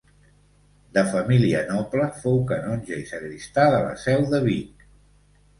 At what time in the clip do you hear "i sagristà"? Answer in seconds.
3.03-3.69